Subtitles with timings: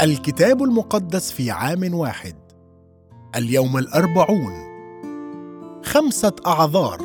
[0.00, 2.34] الكتاب المقدس في عام واحد.
[3.36, 4.52] اليوم الأربعون.
[5.84, 7.00] خمسة أعذار.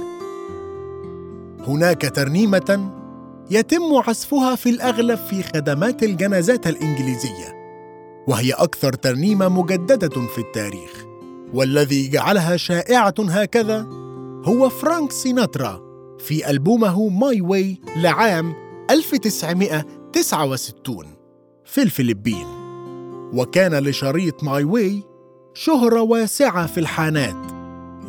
[1.67, 2.91] هناك ترنيمة
[3.51, 7.62] يتم عزفها في الأغلب في خدمات الجنازات الإنجليزية
[8.27, 11.05] وهي أكثر ترنيمة مجددة في التاريخ
[11.53, 13.87] والذي جعلها شائعة هكذا
[14.46, 15.81] هو فرانك سيناترا
[16.20, 18.53] في ألبومه My Way لعام
[18.89, 21.05] 1969
[21.66, 22.61] في الفلبين.
[23.34, 25.04] وكان لشريط My Way
[25.53, 27.52] شهرة واسعة في الحانات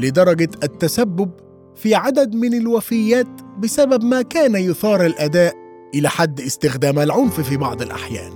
[0.00, 1.30] لدرجة التسبب
[1.76, 5.54] في عدد من الوفيات بسبب ما كان يثار الأداء
[5.94, 8.32] إلى حد استخدام العنف في بعض الأحيان.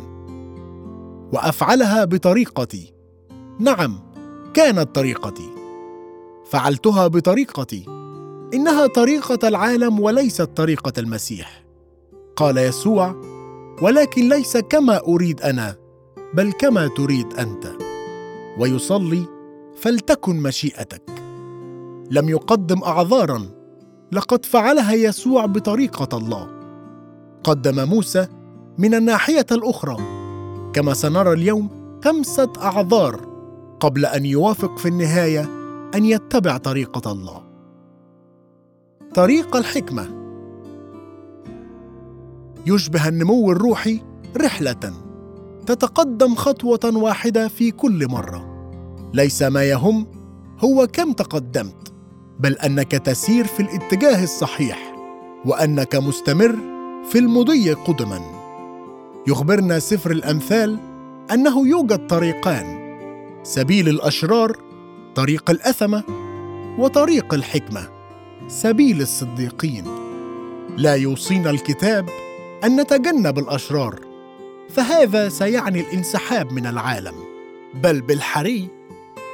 [1.32, 2.94] وأفعلها بطريقتي.
[3.60, 4.00] نعم
[4.54, 5.48] كانت طريقتي.
[6.50, 7.84] فعلتها بطريقتي.
[8.54, 11.64] إنها طريقة العالم وليست طريقة المسيح.
[12.36, 13.14] قال يسوع
[13.82, 15.85] ولكن ليس كما أريد أنا.
[16.34, 17.72] بل كما تريد أنت.
[18.58, 19.26] ويصلي
[19.76, 21.02] فلتكن مشيئتك.
[22.10, 23.42] لم يقدم اعذارا
[24.12, 26.48] لقد فعلها يسوع بطريقة الله.
[27.44, 28.26] قدم موسى
[28.78, 29.96] من الناحية الأخرى.
[30.72, 31.68] كما سنرى اليوم
[32.04, 33.20] خمسة أعذار
[33.80, 35.48] قبل أن يوافق في النهاية
[35.94, 37.42] أن يتبع طريقة الله.
[39.14, 40.08] طريق الحكمة.
[42.66, 44.02] يشبه النمو الروحي
[44.36, 45.05] رحلة.
[45.66, 48.70] تتقدم خطوة واحدة في كل مرة.
[49.14, 50.06] ليس ما يهم
[50.58, 51.92] هو كم تقدمت
[52.40, 54.94] بل أنك تسير في الاتجاه الصحيح
[55.44, 56.56] وأنك مستمر
[57.10, 58.20] في المضي قدما.
[59.28, 60.78] يخبرنا سفر الأمثال
[61.32, 62.76] أنه يوجد طريقان
[63.42, 64.56] سبيل الأشرار
[65.14, 66.02] طريق الأثمة
[66.78, 67.88] وطريق الحكمة
[68.48, 69.84] سبيل الصديقين.
[70.76, 72.08] لا يوصينا الكتاب
[72.64, 74.05] أن نتجنب الأشرار
[74.68, 77.14] فهذا سيعني الانسحاب من العالم.
[77.74, 78.68] بل بالحري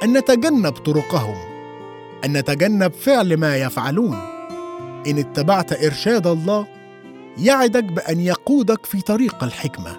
[0.03, 1.35] أن نتجنب طرقهم
[2.25, 4.17] أن نتجنب فعل ما يفعلون.
[5.07, 6.67] إن اتبعت إرشاد الله
[7.37, 9.97] يعدك بأن يقودك في طريق الحكمة.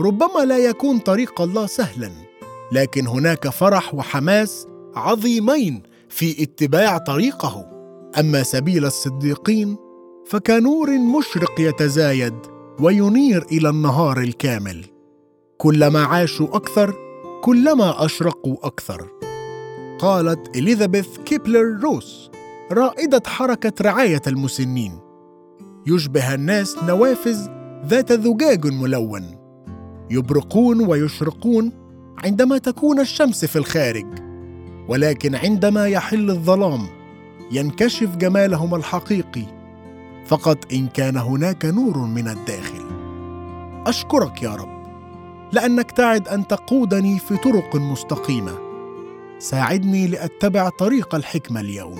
[0.00, 2.10] ربما لا يكون طريق الله سهلا
[2.72, 7.66] لكن هناك فرح وحماس عظيمين في اتباع طريقه.
[8.18, 9.76] أما سبيل الصديقين
[10.26, 14.84] فكنور مشرق يتزايد وينير إلى النهار الكامل.
[15.58, 16.94] كلما عاشوا أكثر
[17.42, 19.08] كلما أشرقوا أكثر.
[19.98, 22.30] قالت إليزابيث كيبلر روس
[22.72, 24.98] رائدة حركة رعاية المسنين.
[25.86, 27.48] يشبه الناس نوافذ
[27.86, 29.24] ذات زجاج ملون.
[30.10, 31.72] يبرقون ويشرقون
[32.24, 34.06] عندما تكون الشمس في الخارج.
[34.88, 36.86] ولكن عندما يحل الظلام
[37.52, 39.46] ينكشف جمالهم الحقيقي.
[40.26, 42.63] فقط إن كان هناك نور من الداخل.
[43.86, 44.84] أشكرك يا رب
[45.52, 48.58] لأنك تعد أن تقودني في طرق مستقيمة.
[49.38, 51.98] ساعدني لأتبع طريق الحكمة اليوم.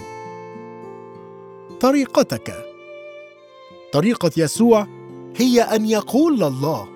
[1.81, 2.65] طريقتك.
[3.93, 4.87] طريقة يسوع
[5.37, 6.89] هي أن يقول لله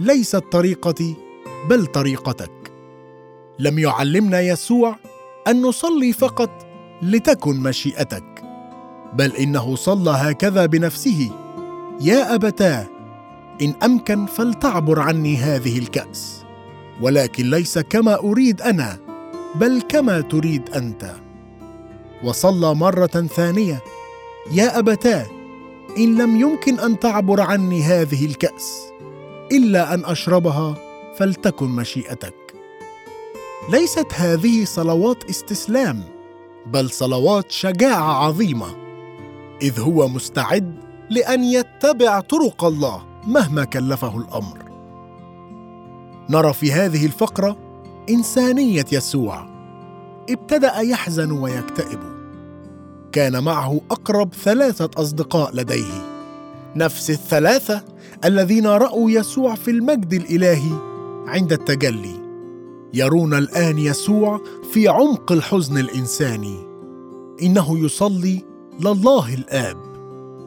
[0.00, 1.14] ليست طريقتي
[1.70, 2.72] بل طريقتك.
[3.58, 4.96] لم يعلمنا يسوع
[5.48, 6.50] أن نصلي فقط
[7.02, 8.42] لتكن مشيئتك
[9.12, 11.30] بل إنه صلى هكذا بنفسه
[12.00, 12.95] يا أبتاه
[13.62, 16.44] إن أمكن فلتعبر عني هذه الكأس.
[17.00, 18.98] ولكن ليس كما أريد أنا
[19.54, 21.14] بل كما تريد أنت.
[22.24, 23.82] وصلى مرة ثانية
[24.52, 25.26] يا أبتاه
[25.98, 28.82] إن لم يمكن أن تعبر عني هذه الكأس
[29.52, 30.74] إلا أن أشربها
[31.18, 32.34] فلتكن مشيئتك.
[33.72, 36.02] ليست هذه صلوات استسلام
[36.66, 38.66] بل صلوات شجاعة عظيمة
[39.62, 40.74] إذ هو مستعد
[41.10, 43.15] لأن يتبع طرق الله.
[43.26, 44.58] مهما كلفه الأمر.
[46.30, 47.56] نرى في هذه الفقرة
[48.10, 49.46] إنسانية يسوع.
[50.30, 52.00] ابتدأ يحزن ويكتئب.
[53.12, 56.06] كان معه أقرب ثلاثة أصدقاء لديه.
[56.76, 57.84] نفس الثلاثة
[58.24, 60.72] الذين رأوا يسوع في المجد الإلهي
[61.26, 62.26] عند التجلي.
[62.94, 64.40] يرون الآن يسوع
[64.72, 66.66] في عمق الحزن الإنساني.
[67.42, 68.44] إنه يصلي
[68.80, 69.85] لله الآب.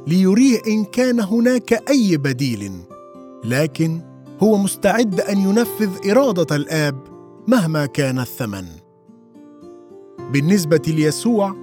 [0.10, 2.72] ليريه إن كان هناك أي بديل.
[3.44, 4.02] لكن
[4.44, 6.96] هو مستعد أن ينفذ إرادة الآب
[7.48, 8.66] مهما كان الثمن.
[10.32, 11.56] بالنسبة ليسوع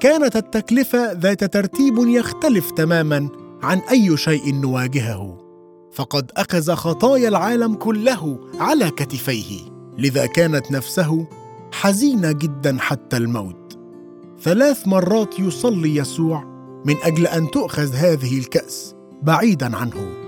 [0.00, 3.28] كانت التكلفة ذات ترتيب يختلف تماما
[3.62, 5.38] عن أي شيء نواجهه.
[5.92, 9.60] فقد أخذ خطايا العالم كله على كتفيه.
[9.98, 11.26] لذا كانت نفسه
[11.72, 13.78] حزينة جدا حتى الموت.
[14.40, 20.26] ثلاث مرات يصلي يسوع من أجل أن تؤخذ هذه الكأس بعيدا عنه.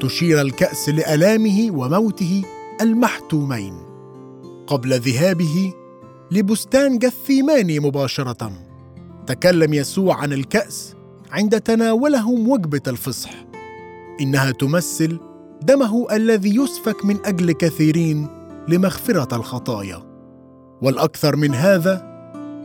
[0.00, 2.42] تشير الكأس لألامه وموته
[2.80, 3.74] المحتومين
[4.66, 5.72] قبل ذهابه
[6.30, 8.52] لبستان جثيماني مباشرة.
[9.26, 10.94] تكلم يسوع عن الكأس
[11.30, 13.30] عند تناولهم وجبة الفصح.
[14.20, 15.18] إنها تمثل
[15.62, 18.28] دمه الذي يسفك من أجل كثيرين
[18.68, 20.02] لمغفرة الخطايا.
[20.82, 22.14] والأكثر من هذا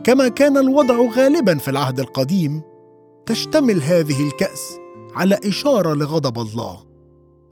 [0.04, 2.62] كما كان الوضع غالبا في العهد القديم
[3.26, 4.78] تشتمل هذه الكأس
[5.14, 6.78] على إشارة لغضب الله.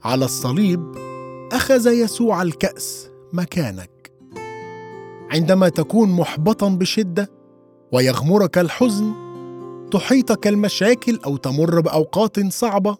[0.03, 0.95] على الصليب
[1.51, 4.11] أخذ يسوع الكأس مكانك.
[5.31, 7.29] عندما تكون محبطا بشدة
[7.91, 9.13] ويغمرك الحزن
[9.91, 12.97] تحيطك المشاكل أو تمر بأوقات صعبة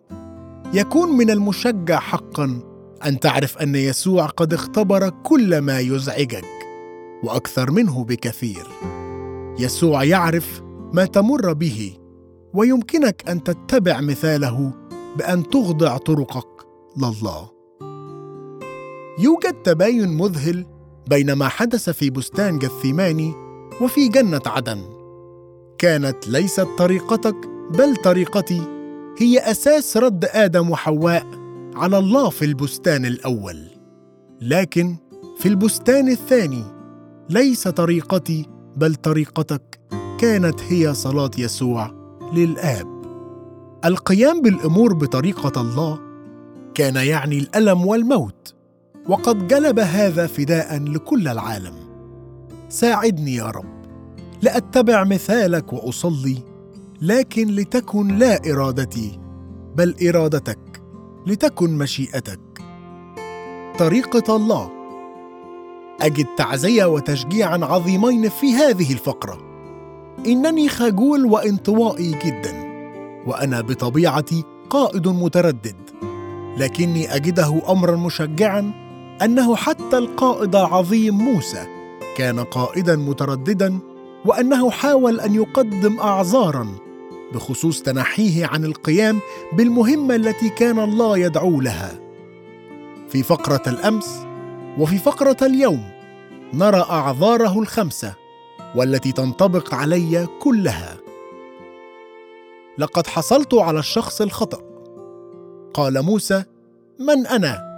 [0.73, 2.61] يكون من المشجع حقا
[3.05, 6.45] أن تعرف أن يسوع قد اختبر كل ما يزعجك
[7.23, 8.67] وأكثر منه بكثير.
[9.59, 10.61] يسوع يعرف
[10.93, 11.98] ما تمر به
[12.53, 14.73] ويمكنك أن تتبع مثاله
[15.17, 16.47] بأن تخضع طرقك
[16.97, 17.49] لله.
[19.19, 20.65] يوجد تباين مذهل
[21.09, 23.33] بين ما حدث في بستان جثيماني
[23.81, 24.81] وفي جنة عدن.
[25.77, 27.35] كانت ليست طريقتك
[27.77, 28.61] بل طريقتي
[29.17, 31.25] هي أساس رد آدم وحواء
[31.75, 33.67] على الله في البستان الأول.
[34.41, 34.95] لكن
[35.37, 36.63] في البستان الثاني
[37.29, 39.79] ليس طريقتي بل طريقتك
[40.19, 41.98] كانت هي صلاة يسوع.
[42.33, 42.87] للآب.
[43.85, 45.99] القيام بالأمور بطريقة الله
[46.73, 48.55] كان يعني الألم والموت
[49.09, 51.73] وقد جلب هذا فداء لكل العالم.
[52.69, 53.79] ساعدني يا رب
[54.41, 56.37] لأتبع مثالك وأصلي
[57.01, 59.19] لكن لتكن لا إرادتي
[59.75, 60.81] بل إرادتك
[61.27, 62.39] لتكن مشيئتك.
[63.79, 64.71] طريقة الله.
[66.01, 69.48] أجد تعزية وتشجيعا عظيمين في هذه الفقرة.
[70.25, 72.69] إنني خجول وانطوائي جدا
[73.27, 75.75] وأنا بطبيعتي قائد متردد
[76.57, 78.71] لكني أجده امرا مشجعا
[79.21, 81.67] أنه حتى القائد العظيم موسى
[82.17, 83.79] كان قائدا مترددا
[84.25, 86.67] وأنه حاول أن يقدم اعذارا
[87.33, 89.19] بخصوص تنحيه عن القيام
[89.53, 91.99] بالمهمة التي كان الله يدعو لها.
[93.09, 94.25] في فقرة الأمس
[94.77, 95.83] وفي فقرة اليوم
[96.53, 98.18] نرى أعذاره الخمسة.
[98.75, 100.97] والتي تنطبق علي كلها.
[102.77, 104.61] لقد حصلت على الشخص الخطأ.
[105.73, 106.43] قال موسى
[106.99, 107.69] من أنا؟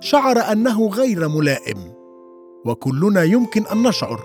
[0.00, 1.92] شعر أنه غير ملائم.
[2.64, 4.20] وكلنا يمكن أن نشعر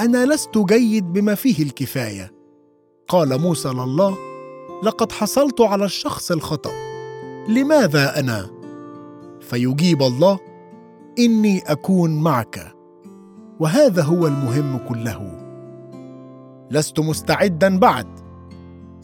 [0.00, 2.32] أنا لست جيد بما فيه الكفاية.
[3.08, 4.16] قال موسى لله
[4.82, 6.72] لقد حصلت على الشخص الخطأ.
[7.48, 8.50] لماذا أنا؟
[9.40, 10.38] فيجيب الله
[11.18, 12.77] إني أكون معك.
[13.60, 15.32] وهذا هو المهم كله.
[16.70, 18.06] لست مستعدا بعد.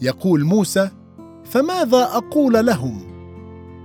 [0.01, 0.89] يقول موسى
[1.43, 3.01] فماذا أقول لهم؟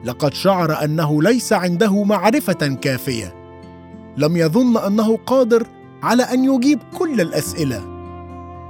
[0.05, 3.35] لقد شعر أنه ليس عنده معرفة كافية.
[4.17, 5.67] لم يظن أنه قادر
[6.03, 7.83] على أن يجيب كل الأسئلة.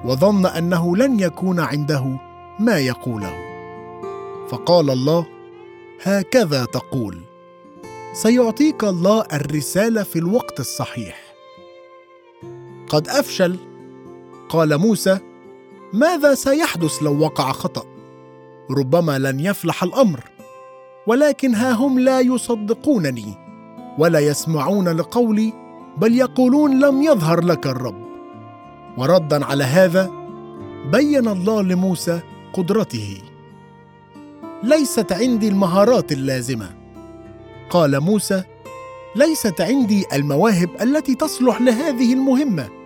[0.05, 2.19] وظن أنه لن يكون عنده
[2.61, 3.35] ما يقوله.
[4.49, 5.27] فقال الله
[6.03, 7.19] هكذا تقول.
[8.13, 11.30] سيعطيك الله الرسالة في الوقت الصحيح.
[12.91, 13.57] قد أفشل.
[14.49, 15.19] قال موسى
[15.93, 17.83] ماذا سيحدث لو وقع خطأ؟
[18.71, 20.21] ربما لن يفلح الأمر
[21.07, 23.35] ولكن ها هم لا يصدقونني
[23.99, 25.53] ولا يسمعون لقولي
[25.97, 28.05] بل يقولون لم يظهر لك الرب.
[28.99, 30.11] وردا على هذا
[30.93, 32.21] بين الله لموسى
[32.53, 33.19] قدرته.
[34.63, 36.71] ليست عندي المهارات اللازمة.
[37.71, 38.43] قال موسى
[39.17, 42.80] ليست عندي المواهب التي تصلح لهذه المهمة.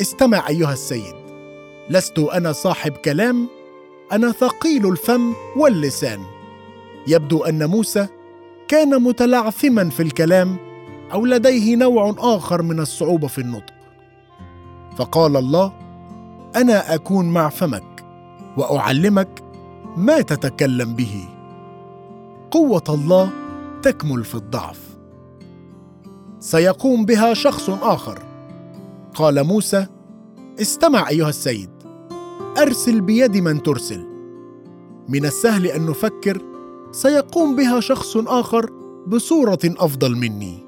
[0.00, 1.14] استمع أيها السيد.
[1.90, 3.48] لست أنا صاحب كلام
[4.12, 6.20] أنا ثقيل الفم واللسان.
[7.06, 8.06] يبدو أن موسى
[8.68, 10.56] كان متلعثما في الكلام
[11.12, 13.74] أو لديه نوع آخر من الصعوبة في النطق.
[14.96, 15.72] فقال الله
[16.56, 18.04] أنا أكون مع فمك
[18.56, 19.28] وأعلمك
[19.96, 21.28] ما تتكلم به.
[22.50, 23.30] قوة الله
[23.82, 24.80] تكمل في الضعف.
[26.40, 28.23] سيقوم بها شخص آخر.
[29.14, 29.86] قال موسى
[30.60, 31.70] استمع أيها السيد
[32.58, 34.06] أرسل بيد من ترسل.
[35.08, 36.42] من السهل أن نفكر
[36.92, 38.70] سيقوم بها شخص آخر
[39.06, 40.58] بصورة أفضل مني.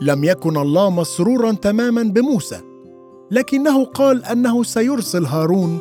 [0.00, 2.60] لم يكن الله مسرورا تماما بموسى
[3.30, 5.78] لكنه قال أنه سيرسل هارون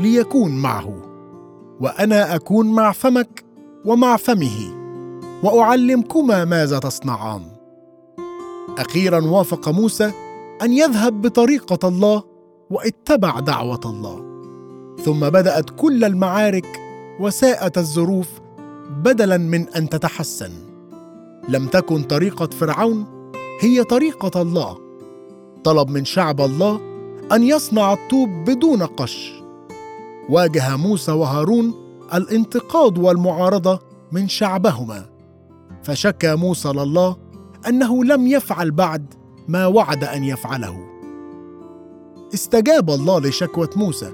[0.00, 1.02] ليكون معه.
[1.80, 3.44] وأنا أكون مع فمك
[3.84, 4.80] ومع فمه
[5.42, 7.42] وأعلمكما ماذا تصنعان.
[8.78, 10.12] أخيرا وافق موسى
[10.62, 12.22] أن يذهب بطريقة الله
[12.70, 14.30] واتبع دعوة الله.
[15.04, 16.80] ثم بدأت كل المعارك
[17.20, 18.28] وساءت الظروف
[18.90, 20.50] بدلا من أن تتحسن.
[21.48, 23.04] لم تكن طريقة فرعون
[23.60, 24.78] هي طريقة الله.
[25.64, 26.80] طلب من شعب الله
[27.32, 29.42] أن يصنع الطوب بدون قش.
[30.30, 31.74] واجه موسى وهارون
[32.14, 33.80] الانتقاد والمعارضة
[34.12, 35.06] من شعبهما.
[35.82, 37.16] فشكى موسى لله
[37.68, 39.14] أنه لم يفعل بعد
[39.50, 40.76] ما وعد أن يفعله.
[42.34, 44.12] استجاب الله لشكوى موسى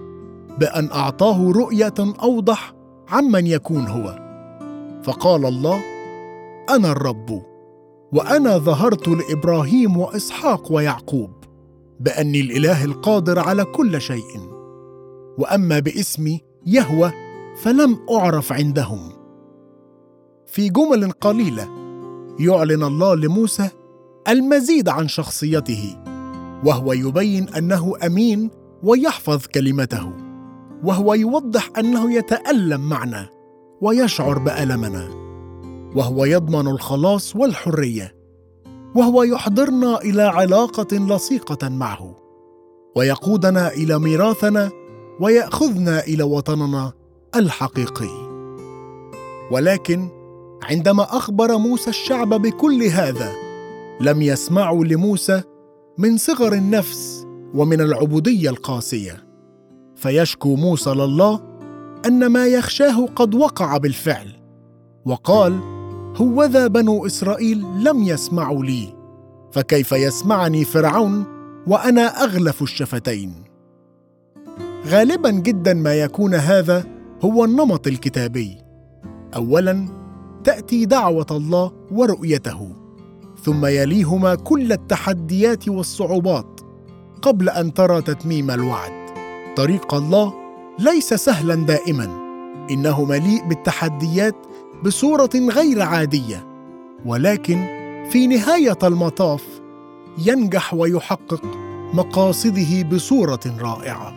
[0.59, 2.75] بأن أعطاه رؤية أوضح
[3.09, 4.19] عمن يكون هو.
[5.03, 5.81] فقال الله
[6.71, 7.43] أنا الرب
[8.13, 11.31] وأنا ظهرت لإبراهيم وإسحاق ويعقوب
[12.01, 14.41] بأني الإله القادر على كل شيء.
[15.39, 17.13] وأما باسمي يهوى
[17.57, 19.13] فلم أعرف عندهم.
[20.47, 21.69] في جمل قليلة
[22.41, 23.69] يعلن الله لموسى
[24.29, 25.97] المزيد عن شخصيته
[26.65, 28.51] وهو يبين أنه أمين
[28.83, 30.13] ويحفظ كلمته
[30.85, 33.29] وهو يوضح أنه يتألم معنا
[33.81, 35.09] ويشعر بألمنا
[35.97, 38.15] وهو يضمن الخلاص والحرية
[38.95, 42.17] وهو يحضرنا إلى علاقة لصيقة معه
[42.97, 44.71] ويقودنا إلى ميراثنا
[45.21, 46.93] ويأخذنا إلى وطننا
[47.37, 48.27] الحقيقي.
[49.51, 50.09] ولكن
[50.63, 53.46] عندما أخبر موسى الشعب بكل هذا
[54.01, 55.43] لم يسمعوا لموسى
[55.99, 59.27] من صغر النفس ومن العبودية القاسية.
[59.97, 61.41] فيشكو موسى لله
[62.07, 64.33] أن ما يخشاه قد وقع بالفعل
[65.05, 65.61] وقال
[66.17, 68.95] هوذا بنو إسرائيل لم يسمعوا لي
[69.53, 71.25] فكيف يسمعني فرعون
[71.67, 73.33] وأنا أغلف الشفتين؟
[74.87, 76.85] غالبا جدا ما يكون هذا
[77.25, 78.59] هو النمط الكتابي.
[79.37, 79.89] اولا
[80.45, 82.86] تأتي دعوة الله ورؤيته.
[83.47, 86.61] ثم يليهما كل التحديات والصعوبات
[87.23, 88.93] قبل أن ترى تتميم الوعد.
[89.57, 90.35] طريق الله
[90.79, 92.05] ليس سهلا دائما.
[92.71, 94.37] إنه مليء بالتحديات
[94.85, 96.47] بصورة غير عادية.
[97.05, 97.67] ولكن
[98.11, 99.45] في نهاية المطاف
[100.19, 101.43] ينجح ويحقق
[101.93, 104.15] مقاصده بصورة رائعة.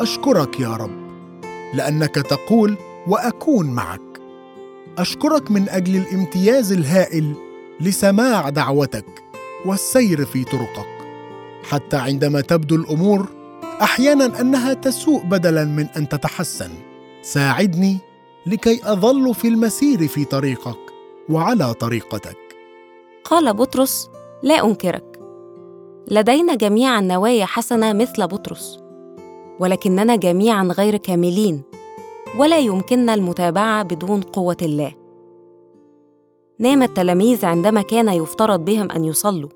[0.00, 1.08] أشكرك يا رب
[1.74, 4.20] لأنك تقول وأكون معك.
[4.98, 7.47] أشكرك من أجل الامتياز الهائل
[7.80, 9.24] لسماع دعوتك
[9.66, 10.88] والسير في طرقك.
[11.62, 13.28] حتى عندما تبدو الأمور
[13.82, 16.70] أحيانا أنها تسوء بدلا من أن تتحسن.
[17.22, 17.98] ساعدني
[18.46, 20.78] لكي أظل في المسير في طريقك
[21.28, 22.38] وعلى طريقتك.
[23.24, 24.10] قال بطرس
[24.42, 25.20] لا أنكرك.
[26.10, 28.78] لدينا جميعا نوايا حسنة مثل بطرس
[29.60, 31.62] ولكننا جميعا غير كاملين
[32.38, 34.97] ولا يمكننا المتابعة بدون قوة الله.
[36.60, 39.48] نام التلاميذ عندما كان يفترض بهم أن يصلوا.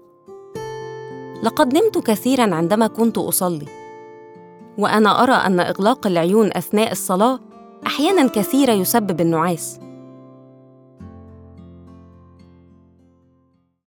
[1.43, 3.67] لقد نمت كثيرا عندما كنت أصلي.
[4.79, 7.41] وأنا أرى أن إغلاق العيون أثناء الصلاة
[7.87, 9.81] أحيانا كثيرة يسبب النعاس.